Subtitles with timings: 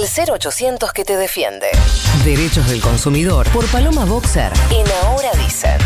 [0.00, 1.66] El 0800 que te defiende.
[2.24, 4.50] Derechos del consumidor por Paloma Boxer.
[4.70, 5.78] En Ahora Dicen.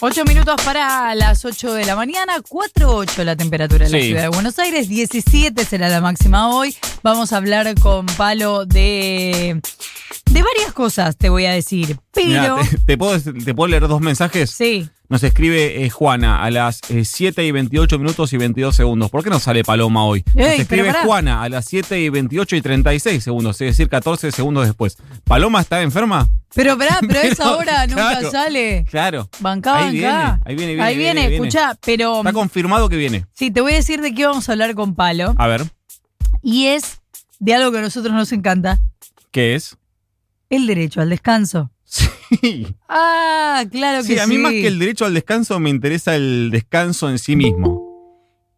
[0.00, 4.04] Ocho minutos para las 8 de la mañana, 4.8 la temperatura en la Sí.
[4.06, 6.76] ciudad de Buenos Aires, 17 será la máxima hoy.
[7.02, 9.60] Vamos a hablar con Palo de,
[10.30, 11.98] de varias cosas, te voy a decir.
[12.12, 14.50] Pero, Mirá, te, te puedo, ¿Te puedo leer dos mensajes?
[14.50, 19.10] sí, Nos escribe eh, Juana a las eh, 7 y 28 minutos y 22 segundos.
[19.10, 20.22] ¿Por qué no sale Paloma hoy?
[20.34, 21.04] Nos Ey, pero escribe.
[21.04, 24.98] Juana a las 7 y 28 y 36 segundos, es decir, 14 segundos después.
[25.24, 26.28] ¿Paloma está enferma?
[26.54, 28.84] pero pará, pero esa hora nunca sale.
[28.90, 29.28] Claro.
[29.40, 30.40] Bancá, ahí bancá.
[30.44, 30.82] Viene, ahí viene, viene.
[30.82, 31.34] Ahí viene, viene.
[31.36, 33.26] escuchá, pero Está confirmado que viene.
[33.32, 35.34] sí, te voy a decir de qué vamos a hablar con Palo.
[35.38, 35.64] A ver,
[36.42, 37.00] Y es
[37.38, 38.78] de algo que a nosotros nos encanta,
[39.30, 39.76] ¿qué es?
[40.50, 41.70] El derecho al descanso.
[41.84, 42.66] Sí.
[42.88, 44.12] Ah, claro que sí.
[44.14, 47.36] Sí, a mí más que el derecho al descanso me interesa el descanso en sí
[47.36, 47.82] mismo.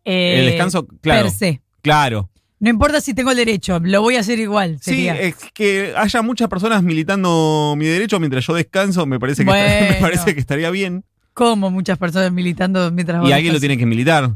[0.04, 1.24] el Eh, descanso, claro.
[1.28, 1.62] Per se.
[1.82, 2.30] Claro.
[2.58, 4.78] No importa si tengo el derecho, lo voy a hacer igual.
[4.82, 5.18] Sí, Sería.
[5.20, 9.86] es que haya muchas personas militando mi derecho mientras yo descanso, me parece que, Bueno.
[9.90, 11.04] me parece que estaría bien.
[11.32, 14.30] Como muchas personas militando mientras vos Y alguien lo tiene que militar.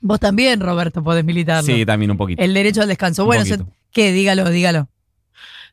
[0.00, 1.64] Vos también, Roberto, podés militarlo.
[1.74, 2.42] Sí, también un poquito.
[2.42, 3.22] El derecho al descanso.
[3.22, 3.66] Un Bueno, poquito.
[3.92, 4.12] ¿qué?
[4.12, 4.88] Dígalo, dígalo.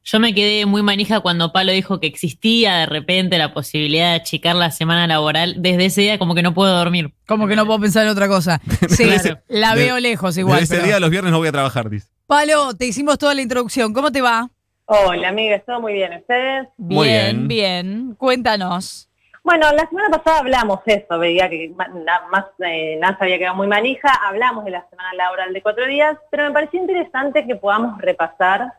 [0.03, 4.15] Yo me quedé muy manija cuando Palo dijo que existía de repente la posibilidad de
[4.15, 5.55] achicar la semana laboral.
[5.59, 7.13] Desde ese día como que no puedo dormir.
[7.27, 8.59] Como que no puedo pensar en otra cosa.
[8.89, 9.05] Sí,
[9.47, 10.59] la de- veo lejos igual.
[10.59, 12.07] Desde ese pero- día los viernes no voy a trabajar, dice.
[12.25, 13.93] Palo, te hicimos toda la introducción.
[13.93, 14.49] ¿Cómo te va?
[14.85, 16.13] Hola, amigas, todo muy bien.
[16.17, 16.67] ¿Ustedes?
[16.77, 17.47] Muy bien, bien.
[17.47, 18.15] bien.
[18.15, 19.07] Cuéntanos.
[19.43, 24.09] Bueno, la semana pasada hablamos eso, veía que más eh, Nancy había quedado muy manija,
[24.27, 28.71] hablamos de la semana laboral de cuatro días, pero me pareció interesante que podamos repasar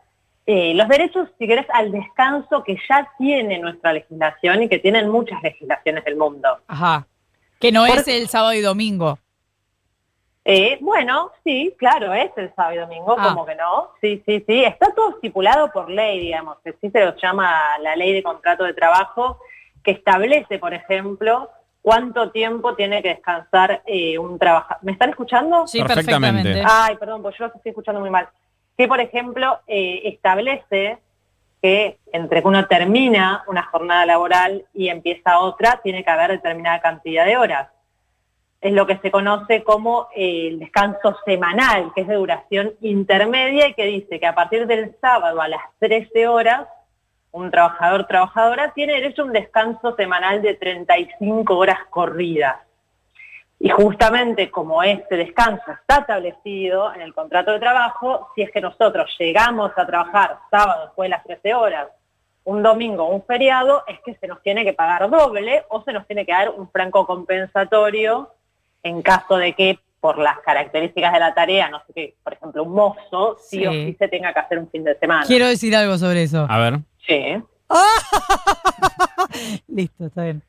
[0.47, 5.09] eh, los derechos, si querés, al descanso que ya tiene nuestra legislación y que tienen
[5.09, 6.59] muchas legislaciones del mundo.
[6.67, 7.07] Ajá.
[7.61, 9.19] Que no Por- es el sábado y domingo.
[10.45, 13.29] Eh, bueno, sí, claro, es el sábado y domingo, Ah.
[13.29, 13.91] como que no.
[14.01, 16.57] Sí, sí, sí, está todo estipulado por ley, digamos.
[16.65, 19.39] Lo que se llama la ley de contrato de trabajo,
[19.85, 21.49] que establece, por ejemplo,
[21.81, 24.83] cuánto tiempo tiene que descansar eh, un trabajador.
[24.83, 25.67] ¿Me están escuchando?
[25.69, 26.63] Sí, perfectamente.
[26.69, 28.29] Ay, perdón, pues yo los estoy escuchando muy mal.
[28.83, 30.99] Que, por ejemplo, eh, establece
[31.63, 36.81] que entre que uno termina una jornada laboral y empieza otra, tiene que haber determinada
[36.81, 37.69] cantidad de horas.
[38.61, 43.75] Es lo que se conoce como el descanso semanal, que es de duración intermedia y
[43.75, 46.67] que dice que a partir del sábado a las 13 horas,
[47.31, 52.57] un trabajador trabajadora tiene derecho a un descanso semanal de 35 horas corridas.
[53.65, 58.61] Y justamente como este descanso está establecido en el contrato de trabajo, si es que
[58.61, 61.87] nosotros llegamos a trabajar sábado después de las 13 horas,
[62.43, 65.93] un domingo o un feriado, es que se nos tiene que pagar doble o se
[65.93, 68.33] nos tiene que dar un franco compensatorio
[68.83, 72.65] en caso de que por las características de la tarea, no sé qué, por ejemplo,
[72.65, 75.25] un mozo, sí, o sí se tenga que hacer un fin de semana.
[75.25, 76.49] Quiero decir algo sobre eso.
[76.51, 76.81] A ver.
[77.07, 77.41] Sí.
[79.69, 80.43] Listo, está bien.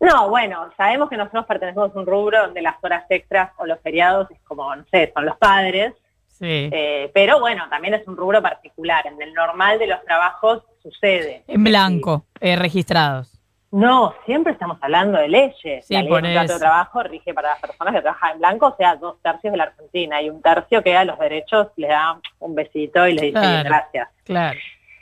[0.00, 3.78] No, bueno, sabemos que nosotros pertenecemos a un rubro donde las horas extras o los
[3.80, 5.94] feriados es como, no sé, son los padres,
[6.40, 6.70] Sí.
[6.72, 9.06] Eh, pero bueno, también es un rubro particular.
[9.06, 11.44] En el normal de los trabajos sucede.
[11.46, 13.38] En blanco, eh, registrados.
[13.70, 15.86] No, siempre estamos hablando de leyes.
[15.86, 18.38] Sí, la ley por de contrato de trabajo rige para las personas que trabajan en
[18.38, 21.68] blanco, o sea, dos tercios de la Argentina y un tercio que a los derechos
[21.76, 23.68] le da un besito y le dice Claro.
[23.68, 24.08] gracias.
[24.24, 24.58] Claro.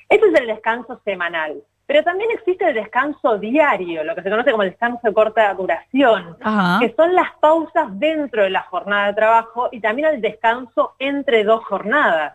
[0.09, 1.63] Ese es el descanso semanal.
[1.89, 5.55] Pero también existe el descanso diario, lo que se conoce como el descanso de corta
[5.55, 6.81] duración, Ajá.
[6.81, 11.45] que son las pausas dentro de la jornada de trabajo y también el descanso entre
[11.45, 12.35] dos jornadas.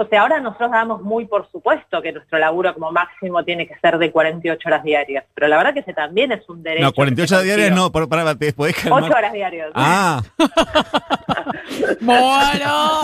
[0.00, 3.76] O sea, ahora nosotros damos muy por supuesto que nuestro laburo como máximo tiene que
[3.80, 6.84] ser de 48 horas diarias, pero la verdad que ese también es un derecho.
[6.84, 9.02] No, 48 diarias no, por- para, te podés calmar.
[9.02, 9.70] 8 horas diarias.
[9.74, 10.22] Ah,
[12.00, 13.00] Bueno.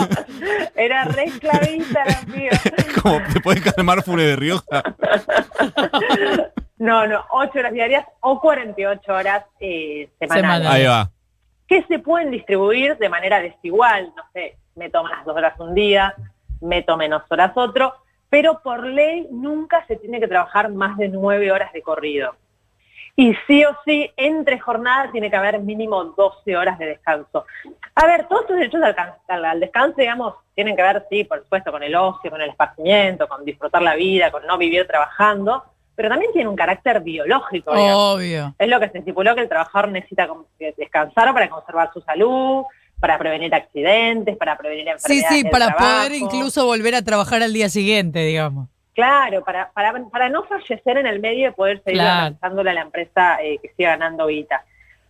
[0.75, 2.51] Era re esclavista la mía.
[3.03, 4.83] como te podés calmar Fure de Rioja.
[6.77, 10.41] No, no, 8 horas diarias o 48 horas eh, semanales.
[10.63, 10.67] Semanal.
[10.67, 11.09] Ahí va.
[11.67, 16.13] que se pueden distribuir de manera desigual, no sé, meto más dos horas un día,
[16.65, 17.93] meto menos horas otro,
[18.29, 22.35] pero por ley nunca se tiene que trabajar más de nueve horas de corrido.
[23.17, 27.45] Y sí o sí, entre jornadas tiene que haber mínimo 12 horas de descanso.
[27.95, 28.81] A ver, todos estos derechos
[29.29, 32.49] al, al- descanso, digamos, tienen que ver, sí, por supuesto, con el ocio, con el
[32.49, 35.63] esparcimiento, con disfrutar la vida, con no vivir trabajando,
[35.95, 37.73] pero también tiene un carácter biológico.
[37.73, 38.15] digamos.
[38.17, 38.53] Obvio.
[38.59, 40.27] Es lo que se estipuló que el trabajador necesita
[40.75, 42.65] descansar para conservar su salud,
[43.05, 45.27] para prevenir accidentes, para prevenir Sí, enfermedades.
[45.37, 45.85] sí, del para trabajo.
[45.97, 48.67] poder incluso volver a trabajar al día siguiente, digamos.
[48.95, 52.35] Claro, para, para, para no fallecer en el medio y poder seguir Claro.
[52.41, 54.63] a la empresa eh, que siga ganando guita.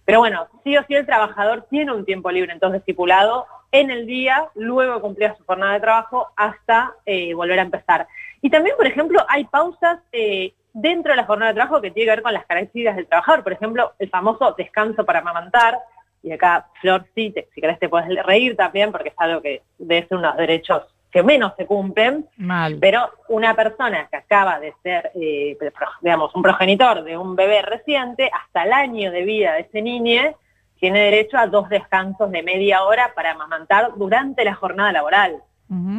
[0.03, 4.05] Pero bueno, sí o sí el trabajador tiene un tiempo libre entonces estipulado en el
[4.05, 8.07] día, luego de cumplir su jornada de trabajo, hasta eh, volver a empezar.
[8.41, 12.05] Y también, por ejemplo, hay pausas eh, dentro de la jornada de trabajo que tiene
[12.07, 13.43] que ver con las características del trabajador.
[13.43, 15.77] Por ejemplo, el famoso descanso para amamantar.
[16.25, 19.61] Y acá, Flor, sí, te- si querés te puedes reír también, porque es algo que
[19.77, 20.81] debe ser unos derechos
[21.11, 22.25] que menos se cumplen.
[22.35, 22.77] Mal.
[22.81, 25.55] Pero una persona que acaba de ser, eh,
[26.01, 30.35] digamos, un progenitor de un bebé reciente, hasta el año de vida de ese niño,
[30.79, 35.37] tiene derecho a dos descansos de media hora para amamantar durante la jornada laboral.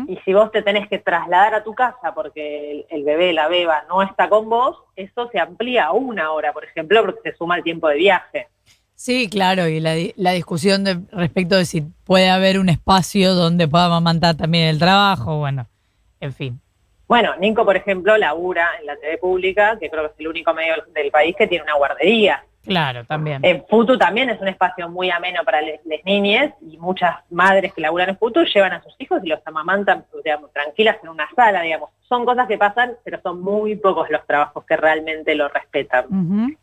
[0.08, 3.48] Y si vos te tenés que trasladar a tu casa porque el, el bebé, la
[3.48, 7.36] beba, no está con vos, eso se amplía a una hora, por ejemplo, porque se
[7.36, 8.48] suma el tiempo de viaje.
[8.96, 13.68] Sí, claro, y la, la discusión de, respecto de si puede haber un espacio donde
[13.68, 15.66] pueda amamantar también el trabajo, bueno,
[16.18, 16.60] en fin.
[17.06, 20.52] Bueno, Nico, por ejemplo, labura en la TV pública, que creo que es el único
[20.54, 22.42] medio del país que tiene una guardería.
[22.64, 23.44] Claro, también.
[23.44, 27.80] En Futu también es un espacio muy ameno para las niñas y muchas madres que
[27.80, 31.62] laburan en Futu llevan a sus hijos y los amamantan digamos, tranquilas en una sala,
[31.62, 31.90] digamos.
[32.08, 36.06] Son cosas que pasan, pero son muy pocos los trabajos que realmente lo respetan.
[36.06, 36.56] Ujú.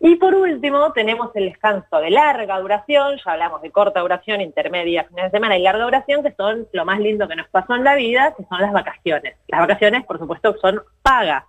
[0.00, 5.04] Y por último, tenemos el descanso de larga duración, ya hablamos de corta duración, intermedia,
[5.04, 7.82] fines de semana y larga duración, que son lo más lindo que nos pasó en
[7.82, 9.36] la vida, que son las vacaciones.
[9.48, 11.44] Las vacaciones, por supuesto, son pagas.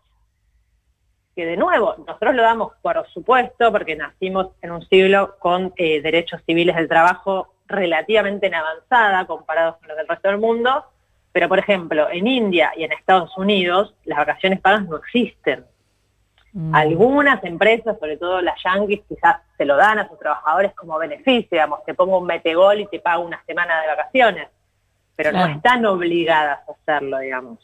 [1.35, 6.01] Que de nuevo, nosotros lo damos por supuesto, porque nacimos en un siglo con eh,
[6.01, 10.85] derechos civiles del trabajo relativamente en avanzada comparados con los del resto del mundo,
[11.31, 15.65] pero por ejemplo, en India y en Estados Unidos, las vacaciones pagas no existen.
[16.53, 16.73] Mm.
[16.73, 21.49] Algunas empresas, sobre todo las yankees, quizás se lo dan a sus trabajadores como beneficio,
[21.51, 24.47] digamos, te pongo un metegol y te pago una semana de vacaciones,
[25.15, 25.47] pero Claro.
[25.47, 27.59] no están obligadas a hacerlo, digamos.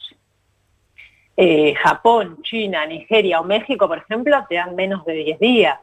[1.37, 5.79] Eh, Japón, China, Nigeria o México, por ejemplo, te dan menos de 10 días.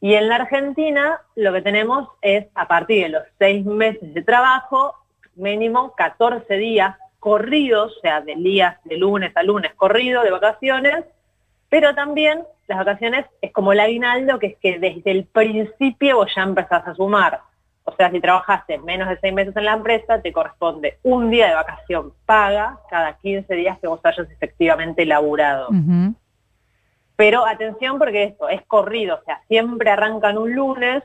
[0.00, 4.22] Y en la Argentina lo que tenemos es, a partir de los seis meses de
[4.22, 4.94] trabajo,
[5.34, 11.04] mínimo 14 días corridos, o sea, de días de lunes a lunes corrido de vacaciones,
[11.68, 16.32] pero también las vacaciones es como el aguinaldo, que es que desde el principio vos
[16.34, 17.40] ya empezás a sumar.
[17.84, 21.48] O sea, si trabajaste menos de seis meses en la empresa, te corresponde un día
[21.48, 25.68] de vacación paga cada 15 días que vos hayas efectivamente laburado.
[27.14, 31.02] Pero atención porque esto es corrido, o sea, siempre arrancan un lunes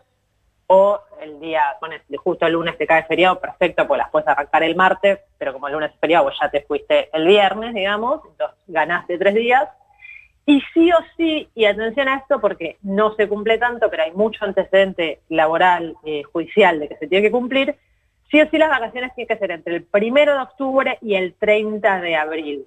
[0.67, 4.63] o el día, bueno, justo el lunes te cae feriado, perfecto, pues las puedes arrancar
[4.63, 8.21] el martes, pero como el lunes es feriado, vos ya te fuiste el viernes, digamos,
[8.25, 9.67] entonces ganaste tres días.
[10.51, 14.11] Y sí o sí, y atención a esto porque no se cumple tanto, pero hay
[14.11, 17.77] mucho antecedente laboral, eh, judicial de que se tiene que cumplir,
[18.29, 21.35] sí o sí las vacaciones tienen que ser entre el primero de octubre y el
[21.35, 22.65] 30 de abril.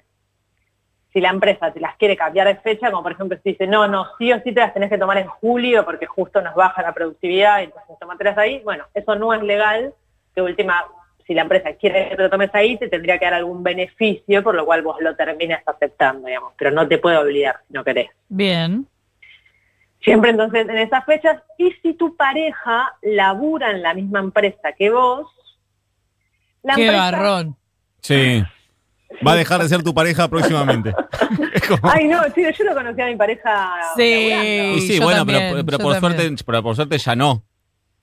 [1.12, 3.86] Si la empresa te las quiere cambiar de fecha, como por ejemplo si dice, no,
[3.86, 6.80] no, sí o sí te las tenés que tomar en julio porque justo nos baja
[6.80, 9.92] la productividad, entonces tomatelas ahí, bueno, eso no es legal,
[10.34, 10.86] que última,
[11.26, 14.42] si la empresa quiere que te lo tomes ahí, te tendría que dar algún beneficio,
[14.42, 17.82] por lo cual vos lo termines aceptando, digamos, pero no te puede obligar si no
[17.84, 18.10] querés.
[18.28, 18.86] Bien.
[20.02, 24.90] Siempre entonces en esas fechas, y si tu pareja labura en la misma empresa que
[24.90, 25.26] vos,
[26.62, 27.56] la Qué empresa- garrón.
[28.00, 28.42] Sí.
[29.26, 30.92] Va a dejar de ser tu pareja próximamente.
[31.68, 33.70] Como- Ay, no, sí, yo no conocía a mi pareja.
[33.96, 34.32] Sí.
[34.76, 37.42] y sí, yo bueno, también, pero, pero por suerte, pero por suerte ya no.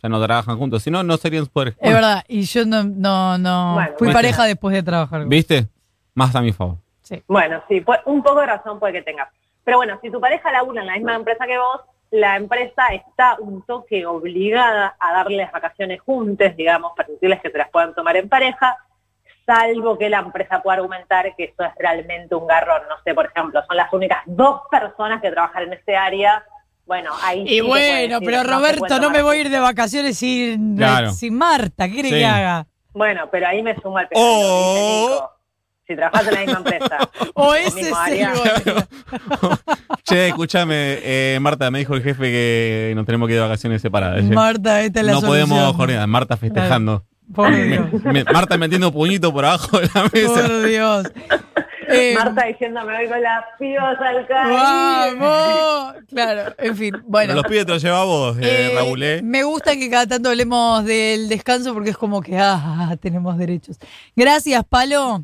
[0.01, 0.83] Ya no trabajan juntos.
[0.83, 1.77] Si no, no serían su pareja.
[1.79, 5.25] Es verdad, y yo no, no, no Bueno, fui pareja después de trabajar.
[5.25, 5.67] ¿Viste?
[6.15, 6.77] Más a mi favor.
[7.01, 7.23] Sí.
[7.27, 9.29] Bueno, sí, un poco de razón puede que tengas.
[9.63, 11.81] Pero bueno, si tu pareja labura en la misma empresa que vos,
[12.11, 17.69] la empresa está un toque obligada a darles vacaciones juntas, digamos, permitirles que se las
[17.69, 18.77] puedan tomar en pareja,
[19.45, 22.81] salvo que la empresa pueda argumentar que eso es realmente un garrón.
[22.89, 26.43] No sé, por ejemplo, son las únicas dos personas que trabajan en ese área.
[26.85, 30.75] Bueno, ahí Y bueno, decir, pero Roberto, no me voy a ir de vacaciones sin,
[30.75, 31.11] Claro.
[31.13, 31.87] sin Marta.
[31.87, 32.15] ¿Qué quiere Sí.
[32.15, 32.67] que haga?
[32.93, 35.29] Bueno, pero ahí me sumo al pecado, Oh.
[35.87, 36.97] Si trabajas en la misma empresa.
[37.33, 38.83] O ese mismo es el.
[40.03, 43.81] Che, escúchame, eh, Marta, me dijo el jefe que nos tenemos que ir de vacaciones
[43.81, 44.19] separadas.
[44.27, 44.33] Che.
[44.33, 45.49] Marta, esta es la no solución.
[45.49, 46.07] podemos jornada.
[46.07, 47.05] Marta festejando.
[47.33, 47.85] Por Me- Dios.
[48.03, 50.47] me- Marta metiendo puñito por abajo de la mesa.
[50.47, 51.11] Por Dios.
[51.91, 54.55] Eh, Marta diciendo me voy con las pibas al Caribe.
[54.55, 55.95] ¡Vamos!
[56.09, 56.95] Claro, en fin.
[57.05, 57.33] Bueno.
[57.33, 59.03] Los pibes te los lleva a vos, eh, Eh, Raúl.
[59.03, 59.21] ¿eh?
[59.23, 63.77] Me gusta que cada tanto hablemos del descanso porque es como que ah, tenemos derechos.
[64.15, 65.23] Gracias, Palo.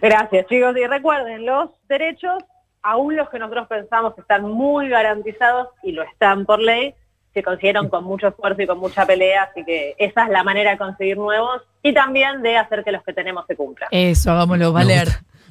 [0.00, 0.76] Gracias, chicos.
[0.76, 2.42] Y recuerden, los derechos,
[2.82, 6.94] aún los que nosotros pensamos que están muy garantizados y lo están por ley,
[7.34, 10.70] se consiguieron con mucho esfuerzo y con mucha pelea, así que esa es la manera
[10.72, 13.88] de conseguir nuevos y también de hacer que los que tenemos se cumplan.
[13.92, 15.08] Eso, hagámoslo valer.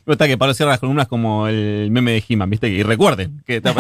[0.08, 2.70] Me gusta que Pablo cierra las columnas como el meme de He-Man, ¿viste?
[2.70, 3.74] Y recuerden que te,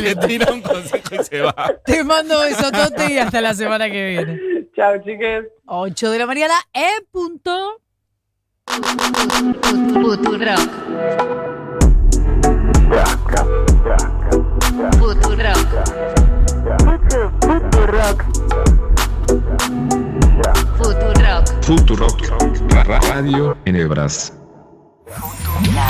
[0.00, 1.54] le tira un consejo y se va.
[1.84, 4.40] Te mando besotote y hasta la semana que viene.
[4.74, 5.44] Chao, chiques.
[5.66, 7.82] 8 de la mañana en punto.
[9.92, 10.58] Futurock.
[14.98, 15.66] Futurock.
[20.78, 21.44] Futurock.
[21.62, 22.20] Futurock.
[22.72, 24.32] Ra- Radio en Hebras.
[25.12, 25.86] 服毒男